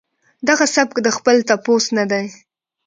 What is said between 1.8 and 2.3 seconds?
نۀ دي